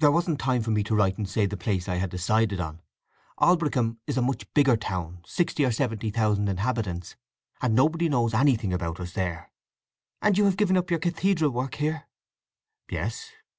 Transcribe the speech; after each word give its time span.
"There 0.00 0.10
wasn't 0.12 0.38
time 0.38 0.60
for 0.60 0.70
me 0.70 0.84
to 0.84 0.94
write 0.94 1.16
and 1.16 1.26
say 1.26 1.46
the 1.46 1.56
place 1.56 1.88
I 1.88 1.94
had 1.94 2.10
decided 2.10 2.60
on. 2.60 2.82
Aldbrickham 3.40 3.96
is 4.06 4.18
a 4.18 4.20
much 4.20 4.44
bigger 4.52 4.76
town—sixty 4.76 5.64
or 5.64 5.72
seventy 5.72 6.10
thousand 6.10 6.48
inhabitants—and 6.50 7.74
nobody 7.74 8.10
knows 8.10 8.34
anything 8.34 8.74
about 8.74 9.00
us 9.00 9.14
there." 9.14 9.50
"And 10.20 10.36
you 10.36 10.44
have 10.44 10.58
given 10.58 10.76
up 10.76 10.90
your 10.90 11.00
cathedral 11.00 11.52
work 11.52 11.76
here?" 11.76 12.06
"Yes. 12.90 13.30